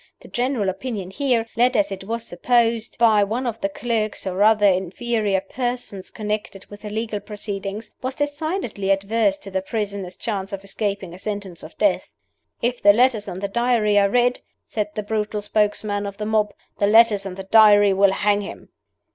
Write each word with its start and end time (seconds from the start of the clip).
The 0.21 0.29
general 0.29 0.67
opinion 0.67 1.11
here 1.11 1.45
led, 1.55 1.77
as 1.77 1.91
it 1.91 2.05
was 2.05 2.25
supposed, 2.25 2.97
by 2.97 3.23
one 3.23 3.45
of 3.45 3.61
the 3.61 3.69
clerks 3.69 4.25
or 4.25 4.41
other 4.41 4.65
inferior 4.65 5.41
persons 5.41 6.09
connected 6.09 6.65
with 6.71 6.81
the 6.81 6.89
legal 6.89 7.19
proceedings 7.19 7.91
was 8.01 8.15
decidedly 8.15 8.89
adverse 8.89 9.37
to 9.37 9.51
the 9.51 9.61
prisoner's 9.61 10.15
chance 10.15 10.51
of 10.53 10.63
escaping 10.63 11.13
a 11.13 11.19
sentence 11.19 11.61
of 11.61 11.77
death. 11.77 12.09
"If 12.63 12.81
the 12.81 12.93
letters 12.93 13.27
and 13.27 13.41
the 13.41 13.47
Diary 13.47 13.99
are 13.99 14.09
read," 14.09 14.39
said 14.65 14.87
the 14.95 15.03
brutal 15.03 15.39
spokesman 15.39 16.07
of 16.07 16.17
the 16.17 16.25
mob, 16.25 16.51
"the 16.79 16.87
letters 16.87 17.23
and 17.27 17.37
the 17.37 17.43
Diary 17.43 17.93
will 17.93 18.11
hang 18.11 18.41
him." 18.41 18.69